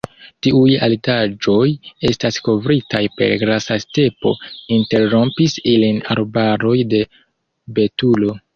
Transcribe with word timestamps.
Tiuj 0.45 0.69
altaĵoj 0.85 1.67
estas 2.09 2.39
kovritaj 2.47 3.03
per 3.19 3.35
grasa 3.43 3.77
stepo, 3.85 4.33
interrompis 4.81 5.61
ilin 5.77 6.03
arbaroj 6.17 6.77
de 6.95 7.07
betulo. 7.79 8.39